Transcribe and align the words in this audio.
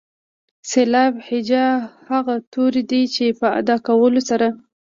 سېلاب 0.69 1.13
هجا 1.27 1.65
هغه 2.09 2.35
توري 2.51 2.83
دي 2.91 3.01
چې 3.15 3.25
په 3.39 3.47
ادا 3.59 3.75
کولو 3.87 4.21
سره. 4.29 4.47